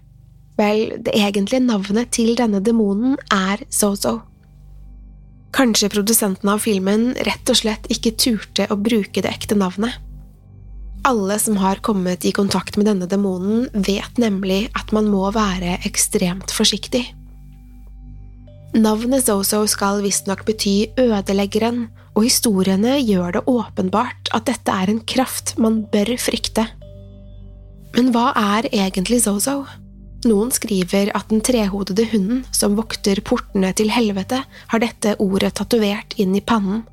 Vel, 0.58 0.92
det 1.02 1.14
egentlige 1.16 1.64
navnet 1.64 2.10
til 2.14 2.34
denne 2.38 2.60
demonen 2.62 3.16
er 3.32 3.62
Zozo. 3.70 4.20
Kanskje 5.54 5.90
produsenten 5.90 6.50
av 6.52 6.60
filmen 6.62 7.14
rett 7.26 7.50
og 7.50 7.58
slett 7.58 7.88
ikke 7.90 8.14
turte 8.20 8.66
å 8.70 8.76
bruke 8.78 9.22
det 9.24 9.32
ekte 9.32 9.56
navnet. 9.58 9.96
Alle 11.08 11.38
som 11.40 11.56
har 11.56 11.80
kommet 11.80 12.24
i 12.28 12.34
kontakt 12.36 12.76
med 12.76 12.84
denne 12.90 13.06
demonen, 13.08 13.68
vet 13.72 14.18
nemlig 14.20 14.66
at 14.76 14.90
man 14.92 15.06
må 15.08 15.30
være 15.32 15.78
ekstremt 15.88 16.52
forsiktig. 16.52 17.06
Navnet 18.76 19.24
Zozo 19.24 19.62
skal 19.72 20.02
visstnok 20.04 20.42
bety 20.44 20.90
ødeleggeren, 21.00 21.86
og 22.12 22.26
historiene 22.26 22.98
gjør 23.00 23.38
det 23.38 23.42
åpenbart 23.48 24.28
at 24.36 24.50
dette 24.50 24.74
er 24.74 24.92
en 24.92 25.00
kraft 25.08 25.54
man 25.56 25.80
bør 25.88 26.12
frykte. 26.20 26.66
Men 27.96 28.12
hva 28.12 28.28
er 28.36 28.68
egentlig 28.68 29.22
Zozo? 29.24 29.62
Noen 30.28 30.52
skriver 30.52 31.14
at 31.16 31.32
den 31.32 31.40
trehodede 31.46 32.04
hunden 32.12 32.44
som 32.52 32.76
vokter 32.76 33.22
portene 33.24 33.72
til 33.72 33.88
helvete, 33.94 34.42
har 34.44 34.84
dette 34.84 35.16
ordet 35.24 35.54
tatovert 35.56 36.18
inn 36.20 36.36
i 36.36 36.44
pannen. 36.44 36.84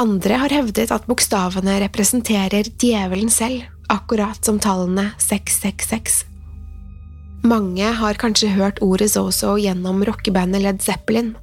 Andre 0.00 0.38
har 0.42 0.50
hevdet 0.50 0.90
at 0.90 1.06
bokstavene 1.06 1.78
representerer 1.84 2.66
djevelen 2.82 3.30
selv, 3.30 3.62
akkurat 3.92 4.40
som 4.44 4.58
tallene 4.58 5.12
666. 5.22 6.24
Mange 7.44 7.92
har 8.00 8.18
kanskje 8.18 8.54
hørt 8.56 8.80
ordet 8.82 9.12
Zozo 9.12 9.58
gjennom 9.60 10.02
rockebandet 10.08 10.64
Led 10.64 10.82
Zeppelin, 10.82 11.34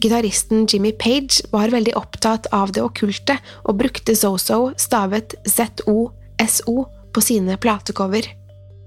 Gitaristen 0.00 0.66
Jimmy 0.66 0.92
Page 0.92 1.42
var 1.50 1.68
veldig 1.68 1.92
opptatt 1.96 2.46
av 2.56 2.72
det 2.72 2.82
okkulte 2.82 3.36
og 3.68 3.76
brukte 3.82 4.16
Zozo, 4.16 4.72
stavet 4.76 5.34
ZOSO, 5.44 6.76
på 7.10 7.20
sine 7.20 7.56
platecover. 7.60 8.24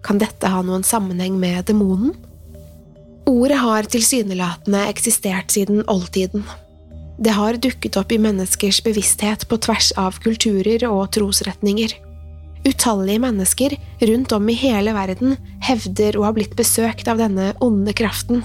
Kan 0.03 0.17
dette 0.21 0.49
ha 0.49 0.61
noen 0.65 0.85
sammenheng 0.87 1.35
med 1.39 1.67
demonen? 1.67 2.15
Ordet 3.29 3.59
har 3.61 3.87
tilsynelatende 3.91 4.85
eksistert 4.89 5.53
siden 5.53 5.83
oldtiden. 5.91 6.47
Det 7.17 7.35
har 7.37 7.59
dukket 7.61 7.97
opp 7.99 8.11
i 8.11 8.17
menneskers 8.21 8.81
bevissthet 8.83 9.45
på 9.49 9.59
tvers 9.61 9.91
av 9.99 10.17
kulturer 10.23 10.85
og 10.89 11.11
trosretninger. 11.13 11.93
Utallige 12.63 13.21
mennesker 13.21 13.75
rundt 14.07 14.31
om 14.31 14.49
i 14.49 14.55
hele 14.57 14.95
verden 14.95 15.35
hevder 15.63 16.17
å 16.17 16.25
ha 16.27 16.33
blitt 16.33 16.55
besøkt 16.57 17.09
av 17.11 17.19
denne 17.21 17.51
onde 17.61 17.93
kraften. 17.93 18.41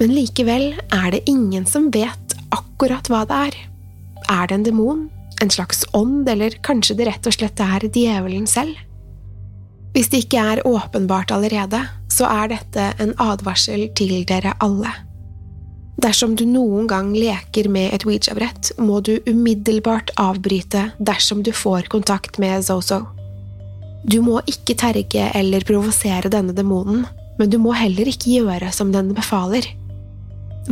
Men 0.00 0.14
likevel 0.16 0.72
er 0.96 1.10
det 1.12 1.26
ingen 1.28 1.66
som 1.68 1.90
vet 1.92 2.36
akkurat 2.56 3.10
hva 3.12 3.26
det 3.28 3.40
er. 3.50 3.58
Er 4.32 4.48
det 4.48 4.56
en 4.56 4.64
demon, 4.66 5.02
en 5.42 5.52
slags 5.52 5.84
ånd, 5.96 6.28
eller 6.28 6.56
kanskje 6.64 6.96
det 6.98 7.10
rett 7.10 7.28
og 7.28 7.36
slett 7.36 7.60
er 7.60 7.86
djevelen 7.86 8.48
selv? 8.50 8.74
Hvis 9.94 10.08
det 10.10 10.24
ikke 10.24 10.42
er 10.54 10.66
åpenbart 10.66 11.32
allerede, 11.34 11.82
så 12.10 12.28
er 12.30 12.52
dette 12.54 12.90
en 13.02 13.14
advarsel 13.20 13.88
til 13.98 14.22
dere 14.26 14.54
alle. 14.64 14.92
Dersom 16.00 16.32
du 16.38 16.46
noen 16.48 16.86
gang 16.88 17.10
leker 17.12 17.66
med 17.68 17.92
et 17.92 18.04
Ouija-brett, 18.08 18.70
må 18.80 19.02
du 19.04 19.18
umiddelbart 19.28 20.12
avbryte 20.20 20.86
dersom 20.96 21.42
du 21.44 21.50
får 21.52 21.90
kontakt 21.92 22.38
med 22.40 22.64
Zozo. 22.64 23.02
Du 24.08 24.22
må 24.24 24.38
ikke 24.48 24.78
terge 24.80 25.26
eller 25.36 25.66
provosere 25.68 26.30
denne 26.32 26.54
demonen, 26.56 27.02
men 27.36 27.52
du 27.52 27.58
må 27.60 27.74
heller 27.76 28.08
ikke 28.08 28.38
gjøre 28.38 28.70
som 28.72 28.94
den 28.94 29.12
befaler. 29.16 29.66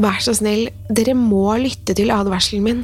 Vær 0.00 0.22
så 0.24 0.32
snill, 0.38 0.70
dere 0.88 1.16
må 1.18 1.58
lytte 1.60 1.96
til 1.98 2.12
advarselen 2.14 2.64
min. 2.64 2.80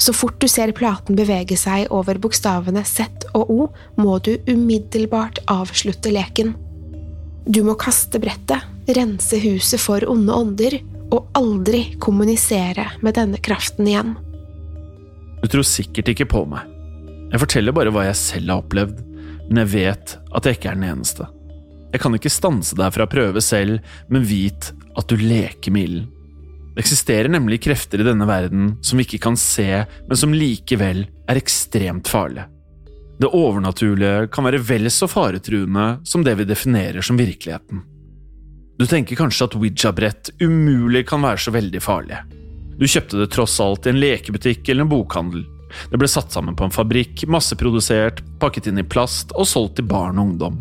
Så 0.00 0.14
fort 0.16 0.38
du 0.40 0.48
ser 0.48 0.72
platen 0.76 1.18
bevege 1.18 1.58
seg 1.60 1.92
over 1.92 2.16
bokstavene 2.22 2.86
Z 2.88 3.28
og 3.36 3.52
O, 3.52 3.58
må 4.00 4.16
du 4.24 4.32
umiddelbart 4.48 5.42
avslutte 5.52 6.14
leken. 6.14 6.54
Du 7.44 7.60
må 7.66 7.76
kaste 7.76 8.20
brettet, 8.22 8.64
rense 8.96 9.38
huset 9.44 9.82
for 9.82 10.08
onde 10.08 10.32
ånder, 10.34 10.80
og 11.12 11.28
aldri 11.36 11.84
kommunisere 12.02 12.88
med 13.04 13.16
denne 13.18 13.40
kraften 13.42 13.88
igjen. 13.88 14.14
Du 15.42 15.48
tror 15.50 15.66
sikkert 15.66 16.12
ikke 16.12 16.28
på 16.30 16.44
meg. 16.48 16.68
Jeg 17.32 17.42
forteller 17.42 17.74
bare 17.76 17.92
hva 17.92 18.06
jeg 18.08 18.18
selv 18.20 18.52
har 18.52 18.62
opplevd, 18.62 18.98
men 19.48 19.62
jeg 19.64 19.72
vet 19.72 20.16
at 20.32 20.46
jeg 20.46 20.58
ikke 20.58 20.72
er 20.72 20.78
den 20.78 20.88
eneste. 20.90 21.28
Jeg 21.92 22.00
kan 22.00 22.16
ikke 22.16 22.32
stanse 22.32 22.76
deg 22.78 22.94
fra 22.94 23.04
å 23.04 23.12
prøve 23.12 23.42
selv, 23.44 23.82
men 24.08 24.24
vit 24.24 24.70
at 24.96 25.08
du 25.08 25.20
leker 25.20 25.74
med 25.74 25.88
ilden. 25.88 26.10
Det 26.72 26.86
eksisterer 26.86 27.28
nemlig 27.28 27.58
krefter 27.66 28.00
i 28.00 28.06
denne 28.06 28.24
verden 28.24 28.70
som 28.80 28.96
vi 28.96 29.04
ikke 29.04 29.20
kan 29.26 29.36
se, 29.36 29.84
men 30.08 30.16
som 30.16 30.32
likevel 30.32 31.04
er 31.28 31.40
ekstremt 31.40 32.08
farlige. 32.08 32.46
Det 33.20 33.28
overnaturlige 33.28 34.30
kan 34.32 34.46
være 34.48 34.62
vel 34.64 34.88
så 34.90 35.06
faretruende 35.06 36.00
som 36.08 36.24
det 36.24 36.32
vi 36.40 36.48
definerer 36.48 37.04
som 37.04 37.20
virkeligheten. 37.20 37.84
Du 38.82 38.86
tenker 38.90 39.14
kanskje 39.14 39.46
at 39.46 39.54
Ouija-brett 39.54 40.32
umulig 40.42 41.04
kan 41.06 41.22
være 41.22 41.38
så 41.38 41.52
veldig 41.54 41.80
farlige. 41.84 42.24
Du 42.80 42.82
kjøpte 42.90 43.20
det 43.20 43.28
tross 43.30 43.54
alt 43.62 43.86
i 43.86 43.92
en 43.92 44.00
lekebutikk 44.02 44.72
eller 44.72 44.82
en 44.82 44.90
bokhandel. 44.90 45.44
Det 45.92 46.00
ble 46.02 46.08
satt 46.10 46.34
sammen 46.34 46.56
på 46.58 46.66
en 46.66 46.74
fabrikk, 46.74 47.22
masseprodusert, 47.30 48.24
pakket 48.42 48.66
inn 48.72 48.82
i 48.82 48.86
plast 48.96 49.30
og 49.38 49.46
solgt 49.46 49.78
til 49.78 49.86
barn 49.86 50.18
og 50.18 50.32
ungdom. 50.32 50.58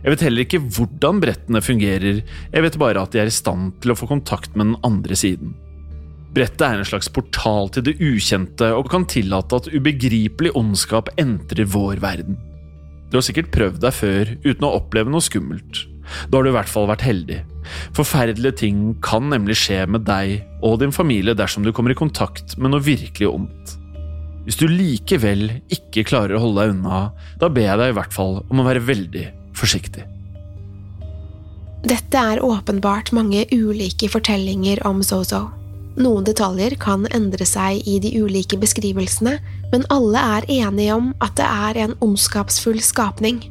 Jeg 0.00 0.14
vet 0.14 0.24
heller 0.24 0.46
ikke 0.46 0.62
hvordan 0.64 1.20
brettene 1.20 1.64
fungerer, 1.68 2.24
jeg 2.24 2.64
vet 2.64 2.80
bare 2.80 3.04
at 3.04 3.12
de 3.12 3.20
er 3.20 3.28
i 3.28 3.38
stand 3.42 3.76
til 3.84 3.92
å 3.92 4.00
få 4.00 4.08
kontakt 4.08 4.56
med 4.56 4.70
den 4.70 4.80
andre 4.88 5.20
siden. 5.20 5.52
Brettet 6.32 6.64
er 6.64 6.80
en 6.80 6.88
slags 6.96 7.12
portal 7.12 7.68
til 7.76 7.90
det 7.90 7.98
ukjente 8.00 8.72
og 8.72 8.88
kan 8.88 9.04
tillate 9.04 9.60
at 9.60 9.68
ubegripelig 9.68 10.56
ondskap 10.56 11.12
entrer 11.20 11.68
vår 11.76 12.00
verden. 12.00 12.40
Du 13.12 13.20
har 13.20 13.28
sikkert 13.28 13.52
prøvd 13.52 13.84
deg 13.84 14.00
før 14.00 14.38
uten 14.48 14.64
å 14.64 14.78
oppleve 14.80 15.12
noe 15.12 15.28
skummelt. 15.28 15.90
Da 16.28 16.38
har 16.38 16.44
du 16.44 16.50
i 16.52 16.56
hvert 16.56 16.70
fall 16.70 16.88
vært 16.90 17.06
heldig. 17.06 17.40
Forferdelige 17.96 18.58
ting 18.64 18.82
kan 19.04 19.30
nemlig 19.32 19.56
skje 19.62 19.84
med 19.90 20.04
deg 20.08 20.44
og 20.64 20.80
din 20.82 20.94
familie 20.94 21.36
dersom 21.36 21.64
du 21.64 21.72
kommer 21.72 21.94
i 21.94 21.98
kontakt 21.98 22.58
med 22.58 22.74
noe 22.74 22.84
virkelig 22.84 23.30
ondt. 23.30 23.76
Hvis 24.44 24.60
du 24.60 24.66
likevel 24.68 25.46
ikke 25.72 26.04
klarer 26.04 26.36
å 26.36 26.42
holde 26.42 26.60
deg 26.60 26.74
unna, 26.74 27.04
da 27.40 27.48
ber 27.48 27.64
jeg 27.64 27.80
deg 27.80 27.94
i 27.94 27.96
hvert 27.96 28.16
fall 28.16 28.42
om 28.44 28.60
å 28.60 28.66
være 28.66 28.84
veldig 28.84 29.24
forsiktig. 29.56 30.04
Dette 31.84 32.16
er 32.16 32.40
åpenbart 32.44 33.12
mange 33.16 33.44
ulike 33.52 34.08
fortellinger 34.12 34.80
om 34.88 35.02
Zozo. 35.04 35.46
Noen 36.00 36.24
detaljer 36.26 36.74
kan 36.80 37.04
endre 37.14 37.46
seg 37.46 37.84
i 37.86 37.98
de 38.02 38.10
ulike 38.18 38.58
beskrivelsene, 38.58 39.36
men 39.70 39.84
alle 39.94 40.22
er 40.38 40.46
enige 40.50 40.96
om 40.96 41.12
at 41.24 41.36
det 41.38 41.46
er 41.46 41.80
en 41.84 41.96
ondskapsfull 42.04 42.80
skapning. 42.82 43.42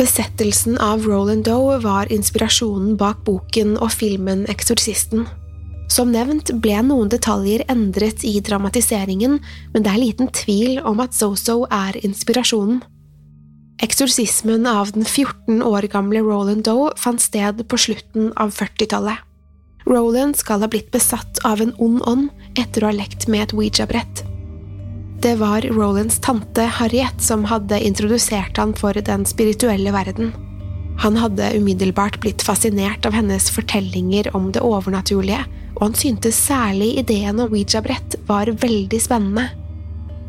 Besettelsen 0.00 0.78
av 0.78 1.02
Roland 1.04 1.44
Doe 1.44 1.74
var 1.78 2.08
inspirasjonen 2.08 2.94
bak 2.96 3.18
boken 3.26 3.74
og 3.84 3.90
filmen 3.92 4.46
Eksorsisten. 4.48 5.26
Som 5.92 6.14
nevnt 6.14 6.54
ble 6.64 6.78
noen 6.88 7.10
detaljer 7.12 7.66
endret 7.68 8.24
i 8.24 8.38
dramatiseringen, 8.40 9.36
men 9.74 9.84
det 9.84 9.92
er 9.92 10.00
liten 10.00 10.32
tvil 10.32 10.80
om 10.88 11.04
at 11.04 11.12
Zozo 11.12 11.66
er 11.68 12.00
inspirasjonen. 12.00 12.80
Eksorsismen 13.84 14.64
av 14.64 14.94
den 14.96 15.04
14 15.04 15.60
år 15.68 15.90
gamle 15.92 16.24
Roland 16.24 16.64
Doe 16.64 16.94
fant 16.96 17.20
sted 17.20 17.60
på 17.68 17.84
slutten 17.84 18.32
av 18.40 18.56
40-tallet. 18.56 19.20
Roland 19.84 20.40
skal 20.40 20.64
ha 20.64 20.72
blitt 20.72 20.88
besatt 20.96 21.44
av 21.44 21.60
en 21.60 21.76
ond 21.76 22.00
ånd 22.08 22.56
etter 22.56 22.80
å 22.80 22.88
ha 22.88 22.96
lekt 22.96 23.28
med 23.28 23.50
et 23.50 23.52
Ouija-brett. 23.52 24.29
Det 25.20 25.34
var 25.36 25.60
Rolands 25.60 26.18
tante 26.18 26.62
Harriet 26.62 27.20
som 27.20 27.42
hadde 27.44 27.76
introdusert 27.84 28.56
han 28.56 28.70
for 28.72 28.96
den 28.96 29.26
spirituelle 29.28 29.92
verden. 29.92 30.30
Han 31.02 31.16
hadde 31.20 31.50
umiddelbart 31.58 32.16
blitt 32.22 32.40
fascinert 32.42 33.04
av 33.04 33.12
hennes 33.12 33.50
fortellinger 33.52 34.30
om 34.36 34.48
det 34.52 34.62
overnaturlige, 34.64 35.42
og 35.76 35.82
han 35.82 35.96
syntes 35.96 36.38
særlig 36.40 36.94
ideen 37.02 37.40
om 37.40 37.52
Ouija-brett 37.52 38.16
var 38.28 38.48
veldig 38.62 39.00
spennende. 39.00 39.44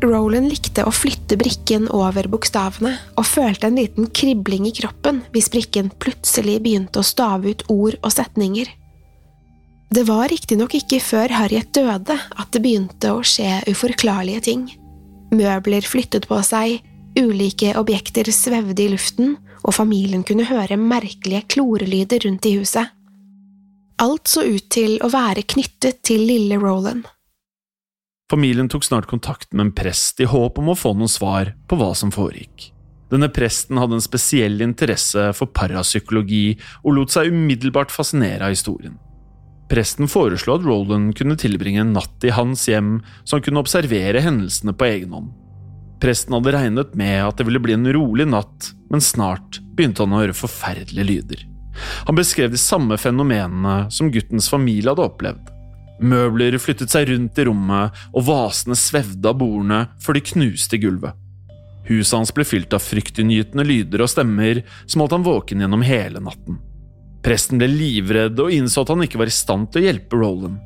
Roland 0.04 0.50
likte 0.52 0.84
å 0.84 0.92
flytte 0.92 1.38
brikken 1.40 1.88
over 1.88 2.28
bokstavene, 2.28 2.92
og 3.16 3.28
følte 3.28 3.70
en 3.70 3.80
liten 3.80 4.10
kribling 4.12 4.68
i 4.68 4.74
kroppen 4.76 5.22
hvis 5.32 5.48
brikken 5.54 5.88
plutselig 6.04 6.58
begynte 6.66 7.00
å 7.00 7.06
stave 7.06 7.54
ut 7.54 7.64
ord 7.72 7.96
og 8.02 8.12
setninger. 8.12 8.68
Det 9.92 10.04
var 10.08 10.28
riktignok 10.32 10.76
ikke 10.76 11.00
før 11.04 11.32
Harriet 11.36 11.72
døde 11.76 12.16
at 12.16 12.52
det 12.52 12.64
begynte 12.64 13.16
å 13.16 13.24
skje 13.24 13.62
uforklarlige 13.72 14.44
ting. 14.52 14.68
Møbler 15.32 15.86
flyttet 15.88 16.28
på 16.28 16.38
seg, 16.44 16.82
ulike 17.16 17.72
objekter 17.80 18.28
svevde 18.32 18.84
i 18.84 18.90
luften, 18.92 19.36
og 19.62 19.76
familien 19.76 20.24
kunne 20.26 20.44
høre 20.48 20.76
merkelige 20.76 21.46
klorelyder 21.54 22.26
rundt 22.26 22.48
i 22.48 22.56
huset. 22.58 22.92
Alt 24.02 24.28
så 24.28 24.44
ut 24.44 24.68
til 24.72 24.98
å 25.04 25.10
være 25.12 25.44
knyttet 25.46 26.02
til 26.04 26.24
lille 26.26 26.58
Roland. 26.60 27.06
Familien 28.32 28.68
tok 28.72 28.84
snart 28.84 29.08
kontakt 29.10 29.52
med 29.52 29.66
en 29.66 29.74
prest 29.76 30.20
i 30.24 30.28
håp 30.28 30.58
om 30.58 30.72
å 30.72 30.76
få 30.78 30.94
noen 30.96 31.10
svar 31.10 31.52
på 31.68 31.76
hva 31.78 31.92
som 31.96 32.12
foregikk. 32.12 32.70
Denne 33.12 33.28
presten 33.28 33.76
hadde 33.76 33.98
en 33.98 34.04
spesiell 34.04 34.62
interesse 34.64 35.28
for 35.36 35.52
parapsykologi 35.52 36.56
og 36.80 36.94
lot 36.96 37.12
seg 37.12 37.28
umiddelbart 37.28 37.92
fascinere 37.92 38.48
av 38.48 38.54
historien. 38.56 38.96
Presten 39.72 40.08
foreslo 40.10 40.58
at 40.58 40.66
Roland 40.66 41.14
kunne 41.16 41.38
tilbringe 41.40 41.80
en 41.80 41.94
natt 41.96 42.24
i 42.28 42.32
hans 42.36 42.66
hjem, 42.68 42.98
så 43.24 43.38
han 43.38 43.44
kunne 43.46 43.62
observere 43.62 44.20
hendelsene 44.20 44.74
på 44.76 44.84
egen 44.84 45.14
hånd. 45.16 45.30
Presten 46.02 46.34
hadde 46.36 46.52
regnet 46.52 46.90
med 46.98 47.22
at 47.24 47.38
det 47.38 47.46
ville 47.48 47.62
bli 47.62 47.72
en 47.78 47.88
rolig 47.96 48.26
natt, 48.28 48.72
men 48.92 49.00
snart 49.00 49.62
begynte 49.72 50.04
han 50.04 50.12
å 50.12 50.18
høre 50.20 50.36
forferdelige 50.36 51.06
lyder. 51.08 51.44
Han 52.04 52.18
beskrev 52.18 52.50
de 52.52 52.60
samme 52.60 52.98
fenomenene 53.00 53.86
som 53.88 54.10
guttens 54.12 54.50
familie 54.52 54.92
hadde 54.92 55.06
opplevd. 55.06 55.48
Møbler 56.04 56.58
flyttet 56.60 56.92
seg 56.92 57.08
rundt 57.08 57.40
i 57.40 57.46
rommet, 57.48 57.96
og 58.12 58.26
vasene 58.26 58.76
svevde 58.76 59.30
av 59.30 59.38
bordene 59.40 59.86
før 60.02 60.18
de 60.18 60.24
knuste 60.34 60.80
gulvet. 60.82 61.16
Huset 61.88 62.18
hans 62.18 62.34
ble 62.34 62.44
fylt 62.44 62.76
av 62.76 62.84
fryktinngytende 62.84 63.64
lyder 63.64 64.04
og 64.04 64.12
stemmer 64.12 64.60
som 64.84 65.00
holdt 65.00 65.16
han 65.16 65.24
våken 65.24 65.64
gjennom 65.64 65.86
hele 65.86 66.20
natten. 66.20 66.60
Presten 67.22 67.60
ble 67.60 67.68
livredd 67.70 68.40
og 68.42 68.50
innså 68.50 68.82
at 68.82 68.90
han 68.92 69.04
ikke 69.06 69.20
var 69.20 69.30
i 69.30 69.34
stand 69.34 69.70
til 69.70 69.82
å 69.82 69.86
hjelpe 69.86 70.18
Roland. 70.18 70.58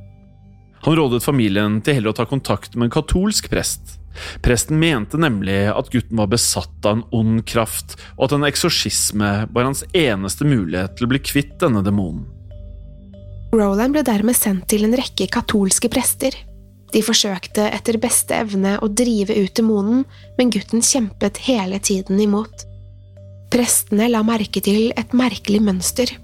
Han 0.87 0.97
rådet 0.97 1.25
familien 1.25 1.81
til 1.85 1.99
heller 1.99 2.15
å 2.15 2.17
ta 2.17 2.27
kontakt 2.29 2.77
med 2.77 2.89
en 2.89 2.97
katolsk 2.97 3.51
prest. 3.53 3.97
Presten 4.41 4.79
mente 4.81 5.19
nemlig 5.21 5.67
at 5.69 5.91
gutten 5.93 6.17
var 6.17 6.31
besatt 6.33 6.87
av 6.87 6.99
en 6.99 7.05
ond 7.17 7.43
kraft, 7.49 7.97
og 8.17 8.29
at 8.29 8.37
en 8.37 8.47
eksorsisme 8.49 9.33
var 9.53 9.69
hans 9.69 9.85
eneste 9.93 10.47
mulighet 10.49 10.97
til 10.97 11.09
å 11.09 11.11
bli 11.13 11.21
kvitt 11.21 11.59
denne 11.61 11.83
demonen. 11.85 12.25
Roland 13.57 13.95
ble 13.95 14.05
dermed 14.07 14.37
sendt 14.37 14.69
til 14.73 14.87
en 14.87 14.97
rekke 14.97 15.29
katolske 15.33 15.91
prester. 15.93 16.35
De 16.93 17.03
forsøkte 17.05 17.67
etter 17.75 17.99
beste 18.01 18.37
evne 18.37 18.77
å 18.83 18.89
drive 18.89 19.35
ut 19.37 19.55
demonen, 19.59 20.05
men 20.39 20.53
gutten 20.55 20.85
kjempet 20.85 21.43
hele 21.49 21.81
tiden 21.83 22.21
imot. 22.23 22.65
Prestene 23.53 24.09
la 24.11 24.23
merke 24.27 24.63
til 24.65 24.93
et 24.99 25.15
merkelig 25.17 25.63
mønster. 25.67 26.15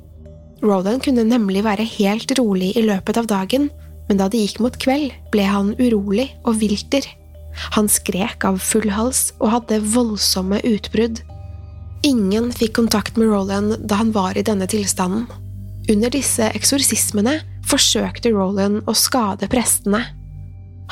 Roland 0.62 1.02
kunne 1.02 1.24
nemlig 1.26 1.64
være 1.66 1.86
helt 1.98 2.32
rolig 2.38 2.70
i 2.78 2.84
løpet 2.86 3.18
av 3.18 3.26
dagen, 3.30 3.66
men 4.08 4.20
da 4.20 4.28
det 4.30 4.42
gikk 4.44 4.60
mot 4.62 4.76
kveld, 4.78 5.10
ble 5.34 5.46
han 5.48 5.74
urolig 5.80 6.28
og 6.46 6.60
vilter. 6.60 7.06
Han 7.74 7.88
skrek 7.90 8.46
av 8.48 8.60
full 8.62 8.90
hals 8.94 9.32
og 9.40 9.52
hadde 9.56 9.82
voldsomme 9.92 10.62
utbrudd. 10.66 11.20
Ingen 12.06 12.50
fikk 12.54 12.76
kontakt 12.78 13.18
med 13.18 13.30
Roland 13.30 13.76
da 13.86 14.00
han 14.00 14.12
var 14.14 14.38
i 14.38 14.46
denne 14.46 14.66
tilstanden. 14.70 15.26
Under 15.90 16.12
disse 16.14 16.46
eksorsismene 16.54 17.40
forsøkte 17.68 18.32
Roland 18.34 18.86
å 18.86 18.94
skade 18.96 19.48
prestene. 19.50 20.04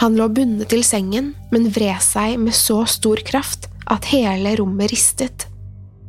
Han 0.00 0.16
lå 0.18 0.30
bundet 0.32 0.70
til 0.72 0.82
sengen, 0.86 1.34
men 1.52 1.70
vred 1.70 2.02
seg 2.02 2.38
med 2.42 2.56
så 2.56 2.82
stor 2.88 3.22
kraft 3.26 3.68
at 3.90 4.10
hele 4.10 4.54
rommet 4.58 4.90
ristet. 4.94 5.49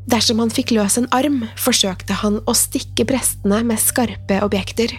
Dersom 0.09 0.41
han 0.41 0.51
fikk 0.53 0.73
løs 0.73 0.97
en 0.97 1.09
arm, 1.13 1.43
forsøkte 1.61 2.17
han 2.23 2.39
å 2.49 2.55
stikke 2.57 3.05
prestene 3.09 3.61
med 3.67 3.81
skarpe 3.81 4.39
objekter. 4.45 4.95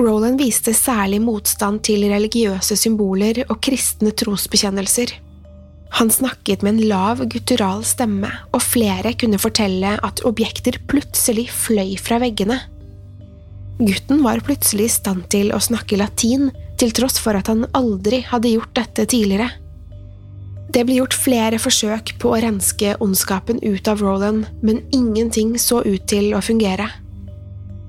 Roland 0.00 0.40
viste 0.40 0.72
særlig 0.74 1.20
motstand 1.22 1.82
til 1.86 2.06
religiøse 2.10 2.78
symboler 2.78 3.42
og 3.48 3.58
kristne 3.64 4.14
trosbekjennelser. 4.16 5.12
Han 5.98 6.10
snakket 6.10 6.62
med 6.64 6.78
en 6.78 6.88
lav, 6.88 7.20
guttural 7.28 7.82
stemme, 7.84 8.30
og 8.54 8.64
flere 8.64 9.12
kunne 9.20 9.40
fortelle 9.40 9.98
at 10.00 10.22
objekter 10.28 10.78
plutselig 10.88 11.50
fløy 11.52 11.98
fra 12.00 12.16
veggene. 12.22 12.56
Gutten 13.82 14.22
var 14.24 14.40
plutselig 14.46 14.88
i 14.88 14.94
stand 14.94 15.26
til 15.32 15.52
å 15.52 15.60
snakke 15.60 15.98
latin, 16.00 16.48
til 16.80 16.94
tross 16.96 17.18
for 17.20 17.36
at 17.36 17.50
han 17.52 17.66
aldri 17.76 18.22
hadde 18.24 18.54
gjort 18.54 18.72
dette 18.78 19.06
tidligere. 19.12 19.50
Det 20.72 20.86
ble 20.88 20.96
gjort 21.02 21.16
flere 21.16 21.58
forsøk 21.60 22.14
på 22.22 22.30
å 22.32 22.40
renske 22.40 22.94
ondskapen 23.04 23.58
ut 23.60 23.88
av 23.90 24.00
Roland, 24.00 24.46
men 24.64 24.80
ingenting 24.94 25.58
så 25.60 25.82
ut 25.84 26.06
til 26.08 26.32
å 26.32 26.40
fungere. 26.44 26.86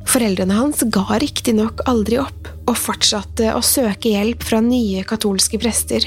Foreldrene 0.10 0.58
hans 0.58 0.84
ga 0.92 1.20
riktignok 1.22 1.86
aldri 1.88 2.20
opp, 2.20 2.50
og 2.68 2.76
fortsatte 2.80 3.54
å 3.56 3.62
søke 3.64 4.12
hjelp 4.12 4.44
fra 4.44 4.60
nye 4.64 5.06
katolske 5.08 5.60
prester. 5.64 6.04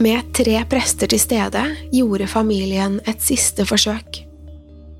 Med 0.00 0.32
tre 0.36 0.56
prester 0.70 1.10
til 1.10 1.20
stede 1.20 1.64
gjorde 1.92 2.30
familien 2.30 3.00
et 3.10 3.20
siste 3.24 3.66
forsøk. 3.68 4.22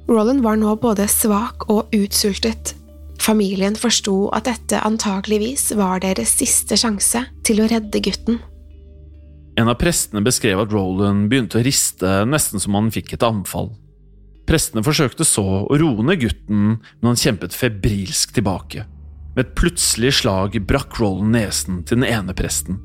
Roland 0.09 0.45
var 0.45 0.61
nå 0.61 0.75
både 0.83 1.07
svak 1.09 1.69
og 1.73 1.93
utsultet. 1.97 2.75
Familien 3.23 3.77
forsto 3.77 4.29
at 4.37 4.49
dette 4.49 4.81
antageligvis 4.85 5.71
var 5.79 6.05
deres 6.05 6.33
siste 6.41 6.77
sjanse 6.81 7.25
til 7.45 7.63
å 7.63 7.69
redde 7.71 8.05
gutten. 8.05 8.41
En 9.59 9.69
av 9.69 9.75
prestene 9.75 10.23
beskrev 10.23 10.61
at 10.63 10.71
Roland 10.71 11.27
begynte 11.31 11.59
å 11.59 11.65
riste 11.67 12.21
nesten 12.31 12.63
som 12.63 12.77
han 12.79 12.93
fikk 12.95 13.17
et 13.17 13.25
anfall. 13.27 13.73
Prestene 14.47 14.85
forsøkte 14.87 15.27
så 15.27 15.43
å 15.67 15.79
roe 15.81 16.05
ned 16.07 16.23
gutten, 16.23 16.79
men 16.79 17.09
han 17.11 17.19
kjempet 17.19 17.57
febrilsk 17.59 18.37
tilbake. 18.37 18.85
Med 19.35 19.43
et 19.43 19.57
plutselig 19.59 20.15
slag 20.21 20.55
brakk 20.69 21.01
Roland 21.03 21.35
nesen 21.35 21.83
til 21.83 21.99
den 21.99 22.07
ene 22.07 22.37
presten. 22.39 22.79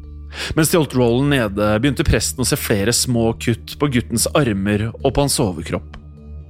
Mens 0.57 0.73
de 0.73 0.79
holdt 0.79 0.95
Roland 0.97 1.29
nede, 1.29 1.69
begynte 1.77 2.05
presten 2.07 2.41
å 2.41 2.47
se 2.47 2.57
flere 2.57 2.93
små 2.95 3.36
kutt 3.38 3.75
på 3.77 3.91
guttens 3.93 4.25
armer 4.33 4.89
og 4.95 5.12
på 5.13 5.27
hans 5.27 5.38
overkropp. 5.43 5.99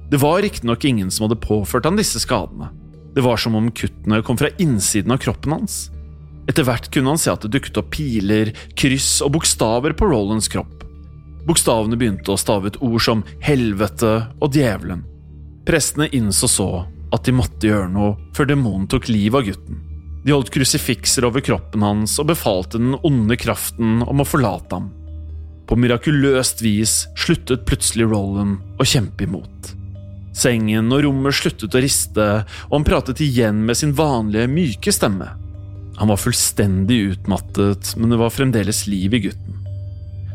Det 0.08 0.20
var 0.24 0.40
riktignok 0.40 0.88
ingen 0.88 1.12
som 1.12 1.28
hadde 1.28 1.40
påført 1.44 1.84
han 1.84 2.00
disse 2.00 2.22
skadene. 2.22 2.70
Det 3.14 3.22
var 3.22 3.36
som 3.38 3.54
om 3.60 3.68
kuttene 3.70 4.22
kom 4.24 4.40
fra 4.40 4.50
innsiden 4.56 5.12
av 5.12 5.20
kroppen 5.20 5.52
hans. 5.58 5.90
Etter 6.50 6.66
hvert 6.66 6.90
kunne 6.92 7.14
han 7.14 7.20
se 7.20 7.32
at 7.32 7.44
det 7.44 7.54
dukket 7.54 7.78
opp 7.80 7.92
piler, 7.94 8.52
kryss 8.76 9.18
og 9.24 9.34
bokstaver 9.38 9.96
på 9.96 10.08
Rolands 10.10 10.50
kropp. 10.52 10.82
Bokstavene 11.44 11.96
begynte 12.00 12.32
å 12.32 12.40
stave 12.40 12.72
ut 12.72 12.80
ord 12.84 13.00
som 13.04 13.24
helvete 13.44 14.12
og 14.40 14.56
djevelen. 14.56 15.04
Prestene 15.64 16.10
innså 16.16 16.48
så 16.48 16.68
at 17.14 17.24
de 17.24 17.34
måtte 17.36 17.68
gjøre 17.68 17.90
noe 17.92 18.14
før 18.36 18.48
demonen 18.50 18.88
tok 18.90 19.08
livet 19.12 19.40
av 19.40 19.48
gutten. 19.48 19.80
De 20.24 20.32
holdt 20.32 20.52
krusifikser 20.54 21.26
over 21.28 21.44
kroppen 21.44 21.84
hans 21.84 22.16
og 22.20 22.30
befalte 22.30 22.80
den 22.80 22.96
onde 23.04 23.36
kraften 23.40 24.00
om 24.04 24.22
å 24.22 24.28
forlate 24.28 24.78
ham. 24.78 24.90
På 25.68 25.76
mirakuløst 25.80 26.60
vis 26.64 27.04
sluttet 27.16 27.64
plutselig 27.68 28.08
Roland 28.08 28.80
å 28.80 28.88
kjempe 28.88 29.24
imot. 29.28 29.72
Sengen 30.34 30.90
og 30.92 31.04
rommet 31.04 31.36
sluttet 31.36 31.76
å 31.76 31.80
riste, 31.80 32.26
og 32.68 32.74
han 32.74 32.86
pratet 32.88 33.20
igjen 33.22 33.62
med 33.68 33.78
sin 33.78 33.94
vanlige, 33.96 34.50
myke 34.50 34.92
stemme. 34.92 35.28
Han 35.96 36.10
var 36.10 36.18
fullstendig 36.18 36.98
utmattet, 37.14 37.94
men 37.96 38.10
det 38.10 38.18
var 38.18 38.34
fremdeles 38.34 38.86
liv 38.90 39.14
i 39.14 39.22
gutten. 39.28 39.60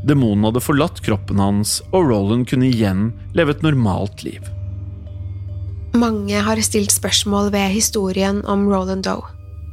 Demonen 0.08 0.46
hadde 0.48 0.64
forlatt 0.64 1.02
kroppen 1.04 1.42
hans, 1.44 1.80
og 1.92 2.08
Roland 2.08 2.48
kunne 2.48 2.70
igjen 2.70 3.10
leve 3.36 3.56
et 3.56 3.66
normalt 3.66 4.24
liv. 4.24 4.46
Mange 5.98 6.40
har 6.46 6.62
stilt 6.64 6.94
spørsmål 6.94 7.50
ved 7.52 7.74
historien 7.74 8.44
om 8.48 8.68
Roland 8.70 9.04
Doe. 9.08 9.26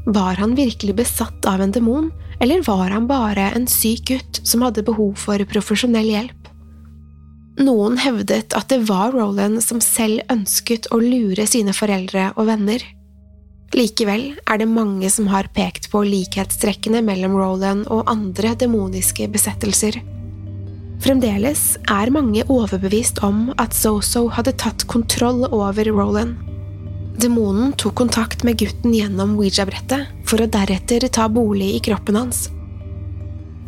Var 0.07 0.39
han 0.41 0.55
virkelig 0.59 0.95
besatt 0.97 1.47
av 1.47 1.63
en 1.63 1.75
demon, 1.75 2.11
eller 2.41 2.63
var 2.67 2.91
han 2.91 3.07
bare 3.11 3.51
en 3.55 3.67
syk 3.71 4.11
gutt 4.11 4.41
som 4.47 4.63
hadde 4.67 4.85
behov 4.87 5.15
for 5.19 5.43
profesjonell 5.51 6.09
hjelp? 6.11 6.51
Noen 7.57 7.97
hevdet 7.99 8.53
at 8.57 8.69
det 8.69 8.83
var 8.89 9.15
Roland 9.17 9.63
som 9.65 9.81
selv 9.81 10.21
ønsket 10.33 10.91
å 10.93 11.01
lure 11.01 11.47
sine 11.49 11.73
foreldre 11.77 12.31
og 12.37 12.51
venner. 12.51 12.83
Likevel 13.75 14.37
er 14.47 14.61
det 14.61 14.69
mange 14.71 15.09
som 15.11 15.27
har 15.33 15.49
pekt 15.55 15.91
på 15.91 16.05
likhetstrekkene 16.07 17.01
mellom 17.03 17.35
Roland 17.35 17.89
og 17.91 18.07
andre 18.11 18.55
demoniske 18.59 19.27
besettelser. 19.33 19.99
Fremdeles 21.03 21.75
er 21.91 22.13
mange 22.15 22.45
overbevist 22.49 23.19
om 23.27 23.51
at 23.61 23.75
Zozo 23.77 24.29
hadde 24.33 24.55
tatt 24.63 24.87
kontroll 24.89 25.45
over 25.51 25.91
Roland. 25.91 26.39
Demonen 27.21 27.73
tok 27.81 27.97
kontakt 27.99 28.45
med 28.45 28.59
gutten 28.61 28.95
gjennom 28.95 29.35
Ouija-brettet, 29.41 30.13
for 30.29 30.43
å 30.43 30.49
deretter 30.51 31.09
ta 31.09 31.27
bolig 31.33 31.73
i 31.77 31.83
kroppen 31.85 32.19
hans. 32.19 32.47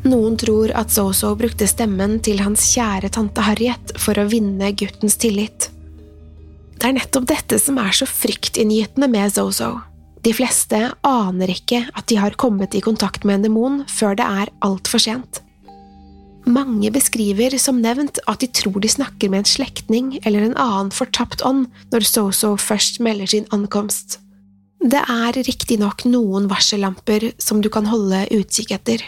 Noen 0.09 0.37
tror 0.39 0.73
at 0.79 0.93
Zozo 0.95 1.33
brukte 1.37 1.67
stemmen 1.69 2.19
til 2.25 2.41
hans 2.45 2.69
kjære 2.71 3.11
tante 3.17 3.45
Harriet 3.45 3.97
for 3.99 4.21
å 4.21 4.29
vinne 4.31 4.71
guttens 4.79 5.19
tillit. 5.21 5.71
Det 6.79 6.87
er 6.87 6.95
nettopp 7.01 7.27
dette 7.29 7.59
som 7.59 7.81
er 7.83 7.91
så 7.97 8.07
fryktinngytende 8.07 9.11
med 9.11 9.35
Zozo. 9.35 9.75
De 10.25 10.33
fleste 10.35 10.79
aner 11.07 11.53
ikke 11.53 11.85
at 11.95 12.09
de 12.11 12.19
har 12.19 12.37
kommet 12.41 12.75
i 12.75 12.83
kontakt 12.83 13.27
med 13.27 13.39
en 13.39 13.49
demon 13.49 13.83
før 13.91 14.17
det 14.19 14.27
er 14.27 14.51
altfor 14.67 15.03
sent. 15.03 15.43
Mange 16.49 16.91
beskriver 16.95 17.59
som 17.61 17.83
nevnt 17.85 18.21
at 18.31 18.41
de 18.41 18.49
tror 18.61 18.81
de 18.81 18.89
snakker 18.89 19.31
med 19.31 19.45
en 19.45 19.51
slektning 19.51 20.15
eller 20.23 20.47
en 20.47 20.57
annen 20.57 20.91
fortapt 20.95 21.45
ånd 21.47 21.67
når 21.93 22.07
SoSo 22.09 22.55
først 22.61 23.03
melder 23.05 23.29
sin 23.29 23.47
ankomst. 23.55 24.19
Det 24.79 25.01
er 25.03 25.37
riktignok 25.43 26.07
noen 26.07 26.47
varsellamper 26.51 27.33
som 27.43 27.61
du 27.61 27.69
kan 27.73 27.89
holde 27.91 28.25
utkikk 28.35 28.73
etter. 28.79 29.03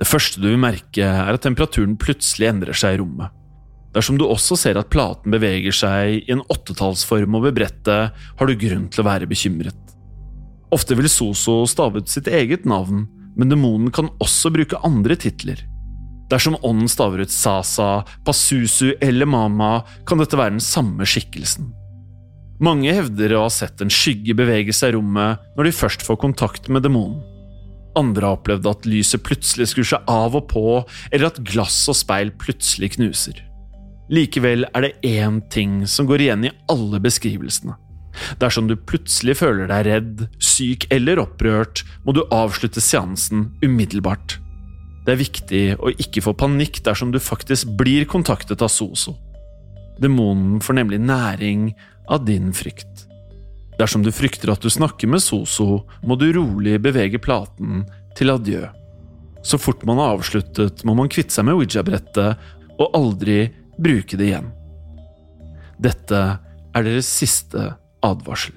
Det 0.00 0.08
første 0.08 0.40
du 0.42 0.48
vil 0.48 0.58
merke, 0.58 1.04
er 1.04 1.36
at 1.36 1.44
temperaturen 1.44 1.94
plutselig 2.00 2.48
endrer 2.50 2.74
seg 2.74 2.96
i 2.96 3.02
rommet. 3.02 3.30
Dersom 3.92 4.16
du 4.16 4.24
også 4.24 4.56
ser 4.56 4.78
at 4.80 4.90
platen 4.92 5.34
beveger 5.34 5.74
seg 5.76 6.22
i 6.22 6.32
en 6.32 6.44
åttetallsform 6.52 7.36
over 7.36 7.52
brettet, 7.54 8.12
har 8.12 8.48
du 8.48 8.54
grunn 8.56 8.86
til 8.88 9.02
å 9.02 9.08
være 9.08 9.28
bekymret. 9.28 9.76
Ofte 10.72 10.96
vil 10.96 11.10
Soso 11.12 11.66
stave 11.68 12.00
ut 12.00 12.08
sitt 12.08 12.30
eget 12.32 12.64
navn, 12.64 13.04
men 13.36 13.52
demonen 13.52 13.92
kan 13.92 14.08
også 14.22 14.52
bruke 14.52 14.80
andre 14.86 15.18
titler. 15.20 15.60
Dersom 16.32 16.56
ånden 16.64 16.88
staver 16.88 17.20
ut 17.20 17.32
Sasa, 17.32 18.06
Pasusu 18.24 18.94
eller 19.04 19.28
Mama, 19.28 19.82
kan 20.08 20.20
dette 20.20 20.38
være 20.38 20.56
den 20.56 20.64
samme 20.64 21.04
skikkelsen. 21.04 21.68
Mange 22.62 22.94
hevder 22.94 23.34
å 23.36 23.44
ha 23.44 23.52
sett 23.52 23.82
en 23.82 23.92
skygge 23.92 24.36
bevege 24.38 24.72
seg 24.76 24.92
i 24.92 24.96
rommet 24.96 25.44
når 25.58 25.68
de 25.68 25.76
først 25.76 26.04
får 26.06 26.20
kontakt 26.22 26.72
med 26.72 26.86
demonen. 26.86 27.20
Andre 27.98 28.30
har 28.30 28.38
opplevd 28.38 28.68
at 28.70 28.86
lyset 28.88 29.20
plutselig 29.26 29.68
skrur 29.68 29.88
seg 29.90 30.06
av 30.08 30.36
og 30.38 30.46
på, 30.48 30.66
eller 31.10 31.28
at 31.28 31.42
glass 31.44 31.82
og 31.92 31.98
speil 31.98 32.32
plutselig 32.40 32.94
knuser. 32.94 33.42
Likevel 34.10 34.66
er 34.74 34.86
det 34.86 34.92
én 35.06 35.40
ting 35.52 35.82
som 35.86 36.08
går 36.08 36.26
igjen 36.26 36.48
i 36.48 36.54
alle 36.72 37.00
beskrivelsene. 37.02 37.76
Dersom 38.40 38.66
du 38.68 38.74
plutselig 38.76 39.38
føler 39.40 39.70
deg 39.70 39.86
redd, 39.88 40.24
syk 40.42 40.86
eller 40.92 41.22
opprørt, 41.22 41.84
må 42.04 42.14
du 42.16 42.24
avslutte 42.34 42.82
seansen 42.82 43.50
umiddelbart. 43.64 44.38
Det 45.06 45.14
er 45.14 45.22
viktig 45.22 45.62
å 45.82 45.92
ikke 45.96 46.22
få 46.22 46.34
panikk 46.38 46.82
dersom 46.86 47.10
du 47.14 47.18
faktisk 47.22 47.72
blir 47.78 48.04
kontaktet 48.10 48.62
av 48.62 48.70
Soso. 48.70 49.16
Demonen 50.02 50.60
får 50.62 50.78
nemlig 50.78 51.00
næring 51.02 51.72
av 52.10 52.26
din 52.26 52.52
frykt. 52.54 53.08
Dersom 53.80 54.04
du 54.04 54.12
frykter 54.14 54.52
at 54.52 54.62
du 54.62 54.70
snakker 54.70 55.10
med 55.10 55.22
Soso, 55.24 55.82
må 56.04 56.18
du 56.20 56.28
rolig 56.36 56.76
bevege 56.84 57.20
platen 57.22 57.86
til 58.18 58.30
adjø. 58.34 58.68
Så 59.42 59.58
fort 59.58 59.82
man 59.88 59.98
har 59.98 60.14
avsluttet, 60.18 60.84
må 60.86 60.94
man 60.94 61.10
kvitte 61.10 61.34
seg 61.34 61.48
med 61.48 61.58
Ouija-brettet 61.58 62.78
og 62.78 62.94
aldri 62.94 63.48
bruke 63.78 64.18
det 64.18 64.30
igjen. 64.30 64.50
Dette 65.82 66.20
er 66.72 66.86
deres 66.86 67.08
siste 67.08 67.72
advarsel. 68.02 68.56